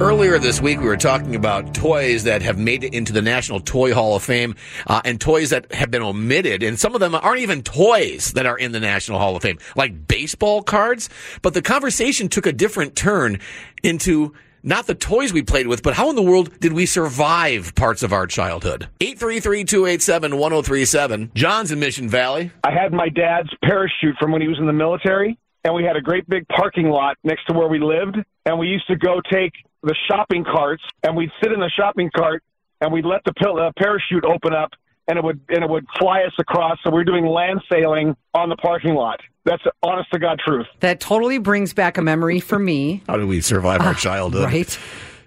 Earlier 0.00 0.38
this 0.38 0.62
week, 0.62 0.78
we 0.78 0.86
were 0.86 0.96
talking 0.96 1.34
about 1.34 1.74
toys 1.74 2.22
that 2.22 2.40
have 2.42 2.56
made 2.56 2.84
it 2.84 2.94
into 2.94 3.12
the 3.12 3.20
National 3.20 3.58
Toy 3.58 3.92
Hall 3.92 4.14
of 4.14 4.22
Fame 4.22 4.54
uh, 4.86 5.00
and 5.04 5.20
toys 5.20 5.50
that 5.50 5.72
have 5.72 5.90
been 5.90 6.02
omitted. 6.02 6.62
And 6.62 6.78
some 6.78 6.94
of 6.94 7.00
them 7.00 7.16
aren't 7.16 7.40
even 7.40 7.62
toys 7.62 8.30
that 8.34 8.46
are 8.46 8.56
in 8.56 8.70
the 8.70 8.78
National 8.78 9.18
Hall 9.18 9.34
of 9.34 9.42
Fame, 9.42 9.58
like 9.74 10.06
baseball 10.06 10.62
cards. 10.62 11.08
But 11.42 11.54
the 11.54 11.62
conversation 11.62 12.28
took 12.28 12.46
a 12.46 12.52
different 12.52 12.94
turn 12.94 13.40
into 13.82 14.34
not 14.62 14.86
the 14.86 14.94
toys 14.94 15.32
we 15.32 15.42
played 15.42 15.66
with, 15.66 15.82
but 15.82 15.94
how 15.94 16.10
in 16.10 16.16
the 16.16 16.22
world 16.22 16.60
did 16.60 16.74
we 16.74 16.86
survive 16.86 17.74
parts 17.74 18.04
of 18.04 18.12
our 18.12 18.28
childhood? 18.28 18.88
833-287-1037. 19.00 21.34
John's 21.34 21.72
in 21.72 21.80
Mission 21.80 22.08
Valley. 22.08 22.52
I 22.62 22.70
had 22.70 22.92
my 22.92 23.08
dad's 23.08 23.50
parachute 23.64 24.14
from 24.20 24.30
when 24.30 24.42
he 24.42 24.48
was 24.48 24.60
in 24.60 24.66
the 24.66 24.72
military, 24.72 25.36
and 25.64 25.74
we 25.74 25.82
had 25.82 25.96
a 25.96 26.00
great 26.00 26.28
big 26.28 26.46
parking 26.46 26.88
lot 26.88 27.16
next 27.24 27.46
to 27.46 27.52
where 27.52 27.66
we 27.66 27.80
lived, 27.80 28.16
and 28.46 28.60
we 28.60 28.68
used 28.68 28.86
to 28.86 28.94
go 28.94 29.20
take 29.28 29.54
the 29.82 29.94
shopping 30.08 30.44
carts, 30.44 30.82
and 31.02 31.16
we'd 31.16 31.30
sit 31.42 31.52
in 31.52 31.60
the 31.60 31.70
shopping 31.70 32.10
cart, 32.14 32.42
and 32.80 32.92
we'd 32.92 33.04
let 33.04 33.22
the 33.24 33.32
uh, 33.50 33.72
parachute 33.78 34.24
open 34.24 34.54
up, 34.54 34.70
and 35.06 35.18
it 35.18 35.24
would 35.24 35.40
and 35.48 35.64
it 35.64 35.70
would 35.70 35.86
fly 35.98 36.22
us 36.22 36.32
across. 36.38 36.78
So 36.84 36.90
we 36.90 36.94
we're 36.94 37.04
doing 37.04 37.26
land 37.26 37.60
sailing 37.70 38.16
on 38.34 38.48
the 38.48 38.56
parking 38.56 38.94
lot. 38.94 39.20
That's 39.44 39.62
honest 39.82 40.10
to 40.12 40.18
God 40.18 40.38
truth. 40.44 40.66
That 40.80 41.00
totally 41.00 41.38
brings 41.38 41.72
back 41.72 41.96
a 41.96 42.02
memory 42.02 42.40
for 42.40 42.58
me. 42.58 43.02
How 43.08 43.16
did 43.16 43.26
we 43.26 43.40
survive 43.40 43.80
our 43.80 43.88
uh, 43.92 43.94
childhood? 43.94 44.44
Right. 44.44 44.78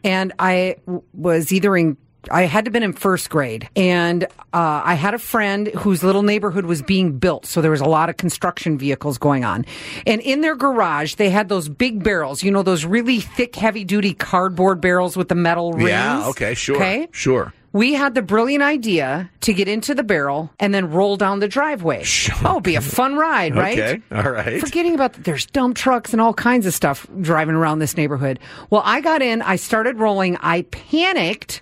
And 0.04 0.34
I 0.40 0.78
was 1.14 1.52
either 1.52 1.76
in 1.78 1.98
I 2.30 2.44
had 2.44 2.66
to 2.66 2.70
have 2.70 2.74
been 2.74 2.84
in 2.84 2.94
first 2.94 3.30
grade, 3.30 3.68
and 3.76 4.26
uh, 4.54 4.82
I 4.84 4.94
had 4.94 5.14
a 5.14 5.20
friend 5.20 5.68
whose 5.70 6.04
little 6.04 6.24
neighborhood 6.24 6.66
was 6.66 6.82
being 6.82 7.18
built, 7.18 7.46
so 7.46 7.62
there 7.62 7.72
was 7.72 7.82
a 7.82 7.86
lot 7.86 8.10
of 8.10 8.18
construction 8.18 8.78
vehicles 8.78 9.18
going 9.18 9.44
on. 9.44 9.66
And 10.06 10.22
in 10.22 10.42
their 10.42 10.56
garage, 10.56 11.16
they 11.16 11.30
had 11.30 11.50
those 11.50 11.68
big 11.68 12.04
barrels, 12.04 12.44
you 12.44 12.52
know, 12.52 12.64
those 12.64 12.86
really 12.86 13.22
thick, 13.22 13.56
heavy 13.56 13.84
duty 13.84 14.14
cardboard 14.14 14.82
barrels 14.82 15.18
with 15.18 15.30
the 15.30 15.36
metal 15.36 15.74
rings. 15.74 15.90
Yeah, 15.90 16.28
okay, 16.28 16.54
sure, 16.54 16.76
okay, 16.76 17.08
sure 17.12 17.54
we 17.74 17.94
had 17.94 18.16
the 18.16 18.22
brilliant 18.22 18.64
idea 18.64 19.30
to 19.42 19.54
get 19.54 19.68
into 19.68 19.96
the 19.96 20.04
barrel 20.04 20.52
and 20.60 20.74
then 20.74 20.92
roll 20.92 21.16
down 21.16 21.40
the 21.40 21.48
driveway. 21.48 22.04
Sure. 22.04 22.36
Oh, 22.44 22.60
be 22.60 22.76
a 22.76 22.82
fun 22.82 23.16
ride, 23.16 23.56
right? 23.56 23.80
Okay, 23.80 24.02
all 24.12 24.30
right. 24.30 24.60
Forgetting 24.60 24.94
about 24.94 25.14
the, 25.14 25.22
there's 25.22 25.46
dump 25.46 25.78
trucks 25.78 26.12
and 26.12 26.22
all 26.22 26.34
kinds 26.34 26.66
of 26.66 26.74
stuff 26.74 27.08
driving 27.22 27.56
around 27.56 27.80
this 27.80 27.96
neighborhood. 27.96 28.40
Well, 28.70 28.82
I 28.84 29.00
got 29.02 29.22
in, 29.22 29.42
I 29.42 29.56
started 29.56 30.00
rolling, 30.00 30.38
I 30.38 30.64
panicked 30.64 31.62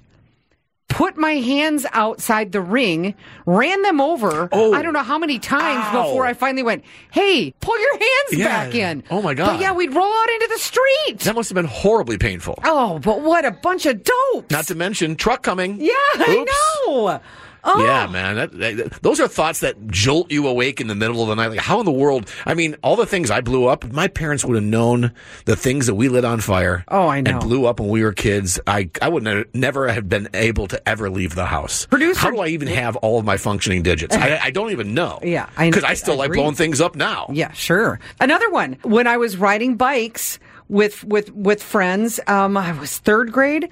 put 0.89 1.15
my 1.15 1.33
hands 1.33 1.85
outside 1.93 2.51
the 2.51 2.61
ring, 2.61 3.15
ran 3.45 3.81
them 3.83 4.01
over. 4.01 4.49
Oh. 4.51 4.73
I 4.73 4.81
don't 4.81 4.93
know 4.93 5.03
how 5.03 5.17
many 5.17 5.39
times 5.39 5.85
Ow. 5.87 6.03
before 6.03 6.25
I 6.25 6.33
finally 6.33 6.63
went, 6.63 6.83
"Hey, 7.11 7.51
pull 7.61 7.79
your 7.79 7.93
hands 7.93 8.33
yeah. 8.33 8.47
back 8.47 8.75
in." 8.75 9.03
Oh 9.09 9.21
my 9.21 9.33
god! 9.33 9.53
But 9.53 9.61
yeah, 9.61 9.71
we'd 9.71 9.93
roll 9.93 10.11
out 10.11 10.29
into 10.29 10.49
the 10.51 10.59
street. 10.59 11.19
That 11.19 11.35
must 11.35 11.49
have 11.49 11.55
been 11.55 11.65
horribly 11.65 12.17
painful. 12.17 12.59
Oh, 12.65 12.99
but 12.99 13.21
what 13.21 13.45
a 13.45 13.51
bunch 13.51 13.85
of 13.85 14.03
dopes! 14.03 14.51
Not 14.51 14.67
to 14.67 14.75
mention 14.75 15.15
truck 15.15 15.43
coming. 15.43 15.77
Yeah, 15.79 15.93
Oops. 16.15 16.25
I 16.27 16.45
know. 16.87 17.21
Oh. 17.63 17.83
Yeah, 17.83 18.07
man. 18.07 18.35
That, 18.35 18.51
that, 18.59 19.01
those 19.01 19.19
are 19.19 19.27
thoughts 19.27 19.59
that 19.61 19.87
jolt 19.87 20.31
you 20.31 20.47
awake 20.47 20.79
in 20.79 20.87
the 20.87 20.95
middle 20.95 21.21
of 21.21 21.27
the 21.27 21.35
night. 21.35 21.47
Like, 21.47 21.59
how 21.59 21.79
in 21.79 21.85
the 21.85 21.91
world? 21.91 22.29
I 22.45 22.53
mean, 22.53 22.75
all 22.83 22.95
the 22.95 23.05
things 23.05 23.29
I 23.29 23.41
blew 23.41 23.67
up, 23.67 23.91
my 23.91 24.07
parents 24.07 24.45
would 24.45 24.55
have 24.55 24.63
known 24.63 25.11
the 25.45 25.55
things 25.55 25.87
that 25.87 25.95
we 25.95 26.09
lit 26.09 26.25
on 26.25 26.39
fire. 26.39 26.83
Oh, 26.87 27.07
I 27.07 27.21
know. 27.21 27.31
And 27.31 27.39
blew 27.41 27.65
up 27.65 27.79
when 27.79 27.89
we 27.89 28.03
were 28.03 28.13
kids. 28.13 28.59
I, 28.65 28.89
I 29.01 29.09
would 29.09 29.25
have 29.25 29.53
never 29.53 29.89
have 29.89 30.07
been 30.07 30.29
able 30.33 30.67
to 30.67 30.89
ever 30.89 31.09
leave 31.09 31.35
the 31.35 31.45
house. 31.45 31.85
Producer. 31.87 32.19
How 32.19 32.31
do 32.31 32.39
I 32.39 32.47
even 32.47 32.67
have 32.67 32.95
all 32.97 33.19
of 33.19 33.25
my 33.25 33.37
functioning 33.37 33.83
digits? 33.83 34.15
I, 34.15 34.39
I 34.43 34.51
don't 34.51 34.71
even 34.71 34.93
know. 34.93 35.19
Yeah. 35.29 35.47
Because 35.59 35.83
I, 35.83 35.89
I, 35.89 35.93
still 35.93 36.15
I 36.15 36.25
like 36.25 36.31
blowing 36.31 36.55
things 36.55 36.81
up 36.81 36.95
now. 36.95 37.27
Yeah, 37.31 37.51
sure. 37.51 37.99
Another 38.19 38.49
one. 38.49 38.77
When 38.81 39.05
I 39.05 39.17
was 39.17 39.37
riding 39.37 39.75
bikes 39.75 40.39
with, 40.69 41.03
with, 41.03 41.31
with 41.33 41.61
friends, 41.61 42.19
um, 42.25 42.57
I 42.57 42.71
was 42.71 42.97
third 42.97 43.31
grade 43.31 43.69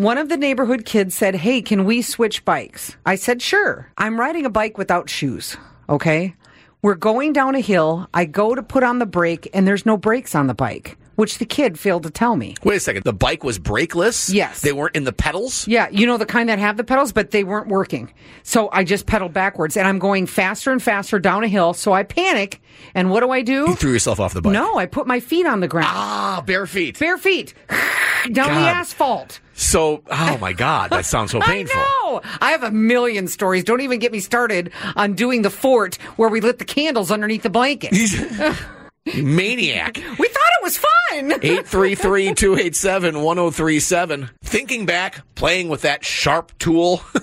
one 0.00 0.16
of 0.16 0.30
the 0.30 0.36
neighborhood 0.38 0.86
kids 0.86 1.14
said, 1.14 1.34
Hey, 1.34 1.60
can 1.60 1.84
we 1.84 2.00
switch 2.00 2.44
bikes? 2.46 2.96
I 3.04 3.16
said, 3.16 3.42
Sure. 3.42 3.90
I'm 3.98 4.18
riding 4.18 4.46
a 4.46 4.50
bike 4.50 4.78
without 4.78 5.10
shoes. 5.10 5.58
Okay. 5.88 6.34
We're 6.80 6.94
going 6.94 7.34
down 7.34 7.54
a 7.54 7.60
hill. 7.60 8.08
I 8.14 8.24
go 8.24 8.54
to 8.54 8.62
put 8.62 8.82
on 8.82 8.98
the 8.98 9.06
brake 9.06 9.50
and 9.52 9.68
there's 9.68 9.84
no 9.84 9.98
brakes 9.98 10.34
on 10.34 10.46
the 10.46 10.54
bike 10.54 10.96
which 11.20 11.36
the 11.36 11.44
kid 11.44 11.78
failed 11.78 12.02
to 12.04 12.10
tell 12.10 12.34
me. 12.34 12.56
Wait 12.64 12.76
a 12.76 12.80
second. 12.80 13.04
The 13.04 13.12
bike 13.12 13.44
was 13.44 13.58
brakeless? 13.58 14.32
Yes. 14.32 14.62
They 14.62 14.72
weren't 14.72 14.96
in 14.96 15.04
the 15.04 15.12
pedals? 15.12 15.68
Yeah. 15.68 15.86
You 15.90 16.06
know, 16.06 16.16
the 16.16 16.24
kind 16.24 16.48
that 16.48 16.58
have 16.58 16.78
the 16.78 16.84
pedals, 16.84 17.12
but 17.12 17.30
they 17.30 17.44
weren't 17.44 17.68
working. 17.68 18.10
So 18.42 18.70
I 18.72 18.84
just 18.84 19.04
pedaled 19.04 19.34
backwards 19.34 19.76
and 19.76 19.86
I'm 19.86 19.98
going 19.98 20.26
faster 20.26 20.72
and 20.72 20.82
faster 20.82 21.18
down 21.18 21.44
a 21.44 21.48
hill. 21.48 21.74
So 21.74 21.92
I 21.92 22.04
panic. 22.04 22.62
And 22.94 23.10
what 23.10 23.20
do 23.20 23.28
I 23.32 23.42
do? 23.42 23.66
You 23.68 23.74
threw 23.74 23.92
yourself 23.92 24.18
off 24.18 24.32
the 24.32 24.40
bike. 24.40 24.54
No, 24.54 24.78
I 24.78 24.86
put 24.86 25.06
my 25.06 25.20
feet 25.20 25.44
on 25.44 25.60
the 25.60 25.68
ground. 25.68 25.88
Ah, 25.90 26.42
bare 26.46 26.66
feet. 26.66 26.98
Bare 26.98 27.18
feet. 27.18 27.52
down 28.32 28.48
God. 28.48 28.60
the 28.60 28.68
asphalt. 28.68 29.40
So, 29.54 30.02
oh 30.10 30.38
my 30.40 30.52
God, 30.52 30.90
that 30.90 31.04
sounds 31.04 31.32
so 31.32 31.40
painful. 31.42 31.80
I 31.80 32.00
know. 32.04 32.22
I 32.40 32.52
have 32.52 32.62
a 32.62 32.70
million 32.70 33.28
stories. 33.28 33.64
Don't 33.64 33.80
even 33.82 33.98
get 33.98 34.12
me 34.12 34.20
started 34.20 34.72
on 34.96 35.14
doing 35.14 35.42
the 35.42 35.50
fort 35.50 35.96
where 36.16 36.28
we 36.28 36.40
lit 36.40 36.58
the 36.58 36.64
candles 36.64 37.10
underneath 37.10 37.42
the 37.42 37.50
blanket. 37.50 37.92
Maniac. 39.16 39.96
We 39.96 40.28
thought 40.28 40.50
it 40.60 40.62
was 40.62 40.76
fun. 40.78 41.32
833 41.42 42.34
287 42.34 43.22
1037. 43.22 44.30
Thinking 44.50 44.84
back, 44.84 45.22
playing 45.36 45.68
with 45.68 45.82
that 45.82 46.04
sharp 46.04 46.50
tool, 46.58 46.96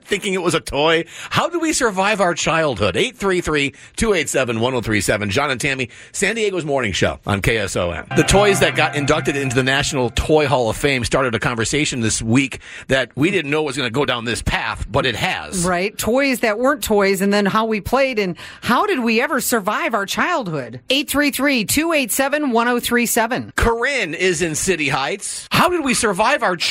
thinking 0.00 0.32
it 0.32 0.40
was 0.40 0.54
a 0.54 0.60
toy. 0.60 1.04
How 1.28 1.50
do 1.50 1.60
we 1.60 1.74
survive 1.74 2.22
our 2.22 2.32
childhood? 2.32 2.96
833 2.96 3.74
287 3.96 4.60
1037. 4.60 5.28
John 5.28 5.50
and 5.50 5.60
Tammy, 5.60 5.90
San 6.12 6.36
Diego's 6.36 6.64
morning 6.64 6.92
show 6.92 7.20
on 7.26 7.42
KSON. 7.42 8.16
The 8.16 8.22
toys 8.22 8.60
that 8.60 8.76
got 8.76 8.96
inducted 8.96 9.36
into 9.36 9.54
the 9.54 9.62
National 9.62 10.08
Toy 10.08 10.46
Hall 10.46 10.70
of 10.70 10.76
Fame 10.78 11.04
started 11.04 11.34
a 11.34 11.38
conversation 11.38 12.00
this 12.00 12.22
week 12.22 12.60
that 12.88 13.14
we 13.14 13.30
didn't 13.30 13.50
know 13.50 13.62
was 13.62 13.76
going 13.76 13.86
to 13.86 13.92
go 13.92 14.06
down 14.06 14.24
this 14.24 14.40
path, 14.40 14.86
but 14.90 15.04
it 15.04 15.16
has. 15.16 15.66
Right. 15.66 15.96
Toys 15.98 16.40
that 16.40 16.58
weren't 16.58 16.82
toys, 16.82 17.20
and 17.20 17.30
then 17.30 17.44
how 17.44 17.66
we 17.66 17.82
played, 17.82 18.18
and 18.18 18.38
how 18.62 18.86
did 18.86 19.00
we 19.00 19.20
ever 19.20 19.42
survive 19.42 19.92
our 19.92 20.06
childhood? 20.06 20.80
833 20.88 21.66
287 21.66 22.52
1037. 22.52 23.52
Corinne 23.54 24.14
is 24.14 24.40
in 24.40 24.54
City 24.54 24.88
Heights. 24.88 25.46
How 25.52 25.68
did 25.68 25.84
we 25.84 25.92
survive 25.92 26.42
our 26.42 26.56
childhood, 26.56 26.69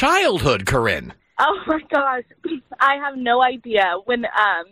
Corinne? 0.65 1.13
Oh 1.37 1.59
my 1.67 1.81
gosh, 1.93 2.23
I 2.79 2.95
have 3.03 3.17
no 3.17 3.41
idea. 3.41 3.95
When 4.05 4.23
um 4.23 4.63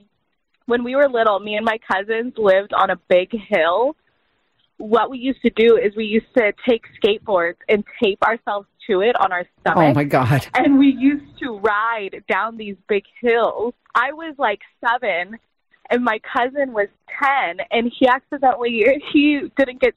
when 0.67 0.85
we 0.85 0.95
were 0.95 1.09
little, 1.09 1.41
me 1.41 1.55
and 1.55 1.65
my 1.65 1.79
cousins 1.91 2.35
lived 2.37 2.71
on 2.73 2.91
a 2.91 2.95
big 3.09 3.31
hill. 3.33 3.97
What 4.77 5.09
we 5.09 5.17
used 5.17 5.41
to 5.41 5.49
do 5.49 5.75
is 5.75 5.93
we 5.97 6.05
used 6.05 6.33
to 6.37 6.53
take 6.65 6.83
skateboards 7.03 7.57
and 7.67 7.83
tape 8.01 8.23
ourselves 8.23 8.69
to 8.89 9.01
it 9.01 9.19
on 9.19 9.33
our 9.33 9.43
stomach. 9.59 9.83
Oh 9.83 9.93
my 9.93 10.05
god. 10.05 10.47
And 10.53 10.79
we 10.79 10.95
used 10.97 11.37
to 11.39 11.59
ride 11.59 12.23
down 12.29 12.55
these 12.55 12.77
big 12.87 13.03
hills. 13.19 13.73
I 13.93 14.13
was 14.13 14.33
like 14.37 14.61
7 14.79 15.37
and 15.89 16.03
my 16.05 16.19
cousin 16.19 16.71
was 16.71 16.87
10 17.21 17.65
and 17.69 17.91
he 17.99 18.07
accidentally 18.07 18.81
he 19.11 19.41
didn't 19.57 19.81
get 19.81 19.93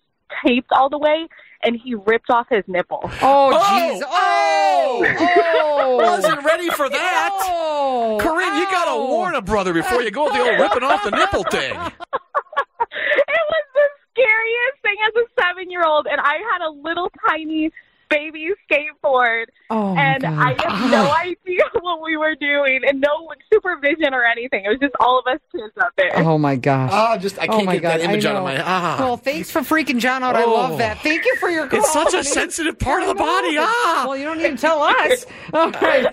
taped 0.47 0.71
all 0.73 0.89
the 0.89 0.99
way 0.99 1.29
and 1.63 1.79
he 1.83 1.95
ripped 1.95 2.31
off 2.31 2.47
his 2.51 2.65
nipple. 2.67 3.01
Oh, 3.05 3.53
oh 3.53 3.59
jeez. 3.59 4.03
Oh 4.05 4.61
oh. 4.91 5.17
oh, 5.19 5.79
oh, 5.81 5.97
wasn't 5.97 6.45
ready 6.45 6.69
for 6.71 6.89
that. 6.91 7.31
Oh, 7.43 8.19
Corinne, 8.21 8.57
you 8.57 8.65
got 8.67 8.93
to 8.93 9.01
warn 9.01 9.35
a 9.35 9.43
brother 9.43 9.73
before 9.73 10.03
you 10.03 10.11
go 10.11 10.25
with 10.25 10.35
the 10.35 10.41
old 10.41 10.61
ripping 10.61 10.83
off 10.83 11.05
the 11.05 11.11
nipple 11.11 11.45
thing. 11.45 11.71
it 11.75 13.45
was 13.51 13.65
the 13.75 13.87
scariest 14.11 14.79
thing 14.83 14.97
as 15.07 15.15
a 15.17 15.43
seven 15.43 15.71
year 15.71 15.85
old, 15.85 16.07
and 16.11 16.21
I 16.21 16.37
had 16.53 16.67
a 16.67 16.71
little 16.71 17.11
tiny 17.29 17.71
baby 18.11 18.51
skateboard. 18.71 19.47
Oh, 19.71 19.95
and 19.97 20.23
God. 20.23 20.33
I 20.35 20.69
have 20.69 20.91
no 20.91 21.13
idea 21.21 21.63
what 21.81 22.03
we 22.03 22.17
were 22.17 22.35
doing 22.35 22.81
and 22.87 23.01
no 23.01 23.31
supervision 23.53 24.13
or 24.13 24.25
anything. 24.25 24.65
It 24.65 24.69
was 24.69 24.79
just 24.81 24.95
all 25.01 25.19
of 25.21 25.27
us 25.33 25.39
kids 25.53 25.73
up 25.81 25.93
there. 25.97 26.13
Oh 26.19 26.37
my 26.39 26.57
gosh. 26.57 26.91
Ah, 26.93 27.17
just 27.17 27.39
I 27.39 27.45
Oh 27.47 27.53
can't 27.55 27.67
my 27.67 27.75
get 27.75 27.83
that 27.83 28.01
God, 28.01 28.07
I 28.09 28.13
image 28.13 28.27
out 28.27 28.37
of 28.37 28.41
know. 28.43 28.45
my 28.45 28.63
ah. 28.63 28.97
Well, 28.99 29.17
thanks 29.17 29.51
for 29.51 29.61
freaking 29.61 29.99
John 29.99 30.23
out. 30.23 30.35
I 30.37 30.43
Oh. 30.45 30.53
love 30.53 30.79
that. 30.79 30.99
Thank 30.99 31.25
you 31.25 31.37
for 31.37 31.49
your 31.49 31.67
call. 31.69 31.79
It's 31.81 31.93
such 31.93 32.15
a 32.15 32.25
sensitive 32.25 32.79
part 32.79 33.03
of 33.03 33.09
the 33.09 33.15
body. 33.15 33.57
Ah. 33.59 34.05
Well, 34.09 34.17
you 34.17 34.25
don't 34.25 34.39
need 34.39 34.51
to 34.51 34.57
tell 34.57 34.83
us. 34.83 35.25
All 35.55 35.71
right. 35.71 36.07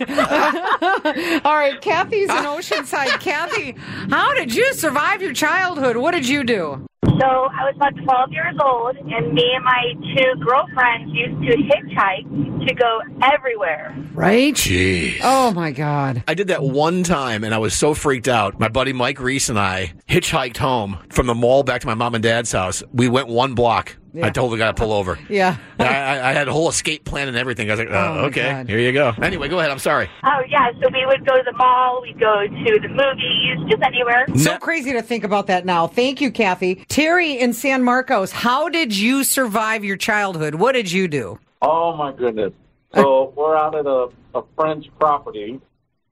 All 1.45 1.55
right. 1.55 1.79
Kathy's 1.81 2.29
in 2.29 2.35
Oceanside. 2.35 3.19
Kathy, 3.19 3.75
how 4.09 4.33
did 4.33 4.53
you 4.53 4.73
survive 4.73 5.21
your 5.21 5.33
childhood? 5.33 5.97
What 5.97 6.11
did 6.11 6.27
you 6.27 6.43
do? 6.43 6.85
So 7.19 7.25
I 7.25 7.65
was 7.65 7.73
about 7.75 7.95
12 7.95 8.31
years 8.31 8.55
old, 8.63 8.95
and 8.97 9.33
me 9.33 9.51
and 9.55 9.63
my 9.63 9.93
two 10.15 10.35
girlfriends 10.43 11.11
used 11.13 11.41
to 11.41 11.57
hitchhike 11.57 12.67
to 12.67 12.73
go 12.75 13.01
everywhere. 13.23 13.95
Right? 14.13 14.53
Jeez. 14.53 15.19
Oh 15.23 15.51
my 15.51 15.71
God. 15.71 16.23
I 16.27 16.33
did 16.33 16.49
that 16.49 16.63
one 16.63 17.03
time 17.03 17.43
and 17.43 17.53
I 17.53 17.57
was 17.57 17.73
so 17.73 17.93
freaked 17.93 18.27
out. 18.27 18.59
My 18.59 18.67
buddy 18.67 18.93
Mike 18.93 19.19
Reese 19.19 19.49
and 19.49 19.59
I 19.59 19.93
hitchhiked 20.07 20.57
home 20.57 20.97
from 21.09 21.27
the 21.27 21.35
mall 21.35 21.63
back 21.63 21.81
to 21.81 21.87
my 21.87 21.93
mom 21.93 22.15
and 22.15 22.23
dad's 22.23 22.51
house. 22.51 22.83
We 22.93 23.07
went 23.07 23.27
one 23.27 23.53
block. 23.53 23.95
I 24.21 24.29
told 24.31 24.51
the 24.51 24.57
guy 24.57 24.67
to 24.67 24.73
pull 24.73 24.91
over. 24.93 25.17
Yeah. 25.29 25.57
I, 25.79 25.85
I, 25.85 26.29
I 26.29 26.33
had 26.33 26.47
a 26.47 26.53
whole 26.53 26.69
escape 26.69 27.03
plan 27.05 27.27
and 27.27 27.37
everything. 27.37 27.69
I 27.69 27.73
was 27.73 27.79
like, 27.79 27.89
uh, 27.89 27.93
oh, 27.93 28.19
Oh, 28.21 28.25
okay, 28.27 28.49
God. 28.51 28.69
here 28.69 28.79
you 28.79 28.91
go. 28.91 29.13
Anyway, 29.21 29.47
go 29.49 29.59
ahead. 29.59 29.69
I'm 29.71 29.79
sorry. 29.79 30.09
Oh, 30.23 30.41
yeah, 30.49 30.71
so 30.81 30.89
we 30.91 31.05
would 31.05 31.25
go 31.25 31.37
to 31.37 31.43
the 31.43 31.53
mall, 31.53 32.01
we'd 32.01 32.19
go 32.19 32.47
to 32.47 32.79
the 32.79 32.87
movies, 32.87 33.69
just 33.69 33.83
anywhere. 33.83 34.25
So 34.35 34.53
Ne- 34.53 34.59
crazy 34.59 34.93
to 34.93 35.01
think 35.01 35.23
about 35.23 35.47
that 35.47 35.65
now. 35.65 35.85
Thank 35.87 36.21
you, 36.21 36.31
Kathy. 36.31 36.75
Terry 36.87 37.33
in 37.39 37.53
San 37.53 37.83
Marcos, 37.83 38.31
how 38.31 38.69
did 38.69 38.95
you 38.97 39.23
survive 39.23 39.83
your 39.83 39.97
childhood? 39.97 40.55
What 40.55 40.71
did 40.71 40.91
you 40.91 41.07
do? 41.07 41.39
Oh 41.61 41.95
my 41.95 42.11
goodness! 42.13 42.53
So 42.95 43.33
we're 43.37 43.55
out 43.55 43.75
at 43.75 43.85
a, 43.85 44.09
a 44.35 44.43
friend's 44.55 44.87
property, 44.99 45.59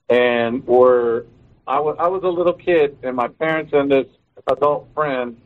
and 0.10 0.66
we're 0.68 1.24
I 1.68 1.80
was 1.80 1.96
I 2.00 2.08
was 2.08 2.24
a 2.24 2.28
little 2.30 2.54
kid, 2.54 2.98
and 3.04 3.16
my 3.16 3.28
parents 3.28 3.72
and 3.74 3.90
this 3.92 4.08
adult 4.48 4.88
friend 4.94 5.38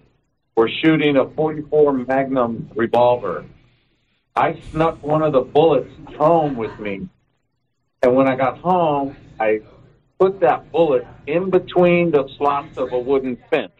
were 0.59 0.69
shooting 0.83 1.15
a 1.15 1.25
44 1.29 1.93
Magnum 1.93 2.69
revolver. 2.75 3.45
I 4.35 4.59
snuck 4.71 5.01
one 5.01 5.21
of 5.21 5.31
the 5.31 5.39
bullets 5.39 5.89
home 6.17 6.57
with 6.57 6.77
me, 6.79 7.07
and 8.03 8.13
when 8.13 8.27
I 8.27 8.35
got 8.35 8.57
home, 8.57 9.15
I 9.39 9.61
put 10.19 10.41
that 10.41 10.69
bullet 10.73 11.07
in 11.27 11.49
between 11.49 12.11
the 12.11 12.27
slots 12.37 12.77
of 12.77 12.91
a 12.91 12.99
wooden 12.99 13.37
fence. 13.49 13.71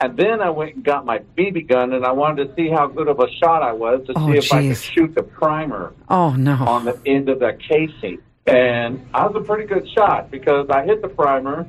And 0.00 0.16
then 0.16 0.40
I 0.42 0.50
went 0.50 0.74
and 0.74 0.84
got 0.84 1.06
my 1.06 1.18
BB 1.38 1.68
gun, 1.68 1.92
and 1.92 2.04
I 2.04 2.10
wanted 2.10 2.48
to 2.48 2.54
see 2.56 2.68
how 2.68 2.88
good 2.88 3.06
of 3.06 3.20
a 3.20 3.30
shot 3.40 3.62
I 3.62 3.72
was 3.72 4.04
to 4.08 4.14
Oh, 4.16 4.32
see 4.32 4.38
if 4.38 4.52
I 4.52 4.66
could 4.66 4.76
shoot 4.76 5.14
the 5.14 5.22
primer 5.22 5.94
Oh, 6.08 6.30
no. 6.34 6.54
on 6.54 6.84
the 6.86 6.98
end 7.06 7.28
of 7.28 7.38
that 7.38 7.60
casing. 7.60 8.18
And 8.48 9.08
I 9.14 9.26
was 9.28 9.36
a 9.36 9.44
pretty 9.46 9.66
good 9.66 9.88
shot 9.96 10.28
because 10.28 10.68
I 10.70 10.84
hit 10.84 11.02
the 11.02 11.08
primer. 11.08 11.66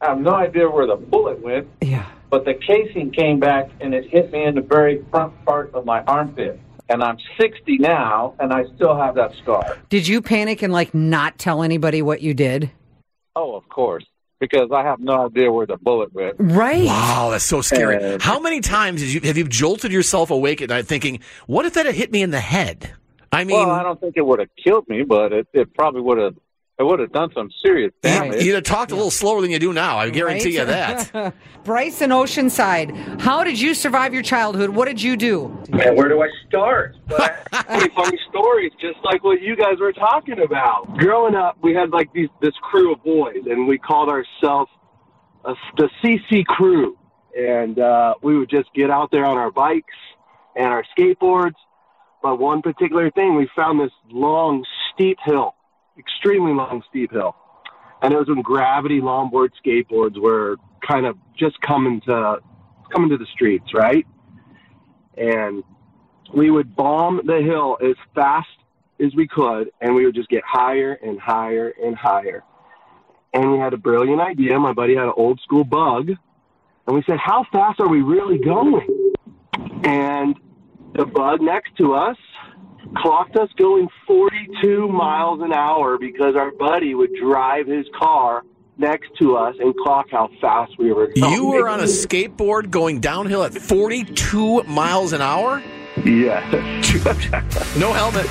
I 0.00 0.08
have 0.08 0.20
no 0.20 0.32
idea 0.34 0.68
where 0.68 0.86
the 0.88 0.96
bullet 0.96 1.40
went, 1.40 1.68
Yeah. 1.80 2.06
But 2.30 2.44
the 2.44 2.54
casing 2.54 3.10
came 3.10 3.40
back 3.40 3.68
and 3.80 3.94
it 3.94 4.08
hit 4.08 4.32
me 4.32 4.44
in 4.44 4.54
the 4.54 4.60
very 4.60 5.04
front 5.10 5.44
part 5.44 5.74
of 5.74 5.84
my 5.84 6.02
armpit. 6.02 6.60
And 6.88 7.04
I'm 7.04 7.18
60 7.40 7.78
now, 7.78 8.34
and 8.40 8.52
I 8.52 8.64
still 8.74 8.96
have 8.96 9.14
that 9.14 9.32
scar. 9.42 9.78
Did 9.90 10.08
you 10.08 10.20
panic 10.22 10.62
and 10.62 10.72
like 10.72 10.92
not 10.92 11.38
tell 11.38 11.62
anybody 11.62 12.02
what 12.02 12.20
you 12.20 12.34
did? 12.34 12.70
Oh, 13.36 13.54
of 13.54 13.68
course, 13.68 14.04
because 14.40 14.70
I 14.72 14.82
have 14.82 14.98
no 14.98 15.26
idea 15.26 15.52
where 15.52 15.66
the 15.66 15.76
bullet 15.76 16.12
went. 16.12 16.34
Right. 16.40 16.86
Wow, 16.86 17.28
that's 17.30 17.44
so 17.44 17.60
scary. 17.60 17.96
Uh, 17.96 18.18
How 18.20 18.40
many 18.40 18.60
times 18.60 19.00
did 19.02 19.12
you, 19.12 19.20
have 19.20 19.36
you 19.36 19.46
jolted 19.46 19.92
yourself 19.92 20.32
awake 20.32 20.62
at 20.62 20.70
night 20.70 20.86
thinking, 20.86 21.20
what 21.46 21.64
if 21.64 21.74
that 21.74 21.86
had 21.86 21.94
hit 21.94 22.10
me 22.10 22.22
in 22.22 22.30
the 22.30 22.40
head? 22.40 22.90
I 23.30 23.44
mean, 23.44 23.56
well, 23.56 23.70
I 23.70 23.84
don't 23.84 24.00
think 24.00 24.16
it 24.16 24.26
would 24.26 24.40
have 24.40 24.48
killed 24.62 24.88
me, 24.88 25.04
but 25.04 25.32
it, 25.32 25.46
it 25.52 25.72
probably 25.74 26.00
would 26.00 26.18
have. 26.18 26.34
It 26.80 26.86
would 26.86 26.98
have 26.98 27.12
done 27.12 27.30
some 27.34 27.50
serious 27.62 27.92
damage. 28.00 28.42
you'd 28.42 28.54
have 28.54 28.64
talked 28.64 28.90
a 28.90 28.94
little 28.94 29.10
slower 29.10 29.42
than 29.42 29.50
you 29.50 29.58
do 29.58 29.74
now. 29.74 29.98
I 29.98 30.08
guarantee 30.08 30.54
you 30.54 30.64
that. 30.64 31.34
Bryce 31.64 32.00
in 32.00 32.08
Oceanside, 32.08 33.20
how 33.20 33.44
did 33.44 33.60
you 33.60 33.74
survive 33.74 34.14
your 34.14 34.22
childhood? 34.22 34.70
What 34.70 34.88
did 34.88 35.02
you 35.02 35.14
do? 35.18 35.48
Man, 35.68 35.94
where 35.94 36.08
do 36.08 36.22
I 36.22 36.28
start? 36.48 36.96
But 37.06 37.50
pretty 37.50 37.94
funny 37.94 38.18
stories, 38.30 38.72
just 38.80 38.96
like 39.04 39.22
what 39.22 39.42
you 39.42 39.56
guys 39.56 39.78
were 39.78 39.92
talking 39.92 40.40
about. 40.40 40.96
Growing 40.96 41.34
up, 41.34 41.58
we 41.62 41.74
had 41.74 41.90
like 41.90 42.10
these 42.14 42.30
this 42.40 42.54
crew 42.62 42.94
of 42.94 43.04
boys, 43.04 43.42
and 43.44 43.68
we 43.68 43.76
called 43.76 44.08
ourselves 44.08 44.70
a, 45.44 45.54
the 45.76 45.90
CC 46.02 46.46
crew. 46.46 46.96
And 47.36 47.78
uh, 47.78 48.14
we 48.22 48.38
would 48.38 48.48
just 48.48 48.72
get 48.74 48.90
out 48.90 49.10
there 49.10 49.26
on 49.26 49.36
our 49.36 49.50
bikes 49.50 49.92
and 50.56 50.66
our 50.66 50.84
skateboards. 50.96 51.56
But 52.22 52.38
one 52.38 52.62
particular 52.62 53.10
thing, 53.10 53.36
we 53.36 53.50
found 53.54 53.80
this 53.80 53.92
long, 54.10 54.64
steep 54.94 55.18
hill, 55.24 55.54
extremely 56.00 56.52
long, 56.52 56.82
steep 56.88 57.12
hill. 57.12 57.36
And 58.02 58.12
it 58.12 58.18
was 58.18 58.28
when 58.28 58.42
gravity 58.42 59.00
longboard 59.00 59.50
skateboards 59.64 60.18
were 60.18 60.56
kind 60.86 61.06
of 61.06 61.16
just 61.36 61.60
coming 61.60 62.00
to 62.06 62.38
coming 62.92 63.10
to 63.10 63.18
the 63.18 63.26
streets, 63.26 63.72
right? 63.74 64.06
And 65.16 65.62
we 66.34 66.50
would 66.50 66.74
bomb 66.74 67.20
the 67.24 67.40
hill 67.42 67.76
as 67.82 67.96
fast 68.14 68.48
as 68.98 69.14
we 69.14 69.28
could, 69.28 69.70
and 69.80 69.94
we 69.94 70.04
would 70.04 70.14
just 70.14 70.28
get 70.28 70.42
higher 70.44 70.92
and 70.94 71.20
higher 71.20 71.72
and 71.82 71.96
higher. 71.96 72.42
And 73.32 73.52
we 73.52 73.58
had 73.58 73.72
a 73.74 73.76
brilliant 73.76 74.20
idea. 74.20 74.58
My 74.58 74.72
buddy 74.72 74.96
had 74.96 75.04
an 75.04 75.12
old 75.16 75.40
school 75.40 75.64
bug, 75.64 76.08
and 76.86 76.96
we 76.96 77.02
said, 77.06 77.18
"How 77.18 77.44
fast 77.52 77.80
are 77.80 77.88
we 77.88 78.02
really 78.02 78.38
going?" 78.38 79.12
And 79.84 80.38
the 80.94 81.06
bug 81.06 81.40
next 81.40 81.76
to 81.76 81.94
us 81.94 82.16
clocked 82.96 83.36
us 83.36 83.48
going 83.56 83.88
42 84.06 84.88
miles 84.88 85.40
an 85.42 85.52
hour 85.52 85.98
because 85.98 86.36
our 86.36 86.50
buddy 86.52 86.94
would 86.94 87.14
drive 87.14 87.66
his 87.66 87.86
car 87.98 88.42
next 88.78 89.10
to 89.18 89.36
us 89.36 89.54
and 89.60 89.74
clock 89.76 90.06
how 90.10 90.30
fast 90.40 90.72
we 90.78 90.92
were 90.92 91.08
going. 91.08 91.32
You 91.32 91.46
were 91.46 91.68
on 91.68 91.80
a 91.80 91.84
skateboard 91.84 92.70
going 92.70 93.00
downhill 93.00 93.44
at 93.44 93.54
42 93.54 94.64
miles 94.64 95.12
an 95.12 95.20
hour? 95.20 95.62
Yeah. 96.04 96.40
No 97.76 97.92
helmet. 97.92 98.26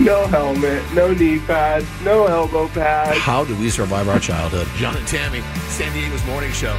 no 0.00 0.26
helmet, 0.26 0.82
no 0.94 1.12
knee 1.12 1.38
pads, 1.40 1.86
no 2.04 2.26
elbow 2.26 2.68
pads. 2.68 3.18
How 3.18 3.44
do 3.44 3.56
we 3.56 3.70
survive 3.70 4.08
our 4.08 4.20
childhood? 4.20 4.68
John 4.76 4.96
and 4.96 5.06
Tammy, 5.06 5.40
San 5.68 5.92
Diego's 5.92 6.24
morning 6.26 6.52
show. 6.52 6.78